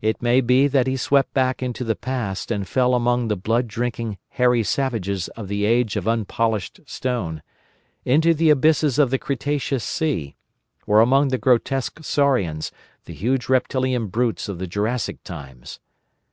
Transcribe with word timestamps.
It 0.00 0.20
may 0.20 0.40
be 0.40 0.66
that 0.66 0.88
he 0.88 0.96
swept 0.96 1.32
back 1.32 1.62
into 1.62 1.84
the 1.84 1.94
past, 1.94 2.50
and 2.50 2.66
fell 2.66 2.92
among 2.92 3.28
the 3.28 3.36
blood 3.36 3.68
drinking, 3.68 4.18
hairy 4.30 4.64
savages 4.64 5.28
of 5.38 5.46
the 5.46 5.64
Age 5.64 5.94
of 5.94 6.08
Unpolished 6.08 6.80
Stone; 6.86 7.40
into 8.04 8.34
the 8.34 8.50
abysses 8.50 8.98
of 8.98 9.10
the 9.10 9.18
Cretaceous 9.20 9.84
Sea; 9.84 10.34
or 10.88 11.00
among 11.00 11.28
the 11.28 11.38
grotesque 11.38 12.00
saurians, 12.02 12.72
the 13.04 13.14
huge 13.14 13.48
reptilian 13.48 14.08
brutes 14.08 14.48
of 14.48 14.58
the 14.58 14.66
Jurassic 14.66 15.22
times. 15.22 15.78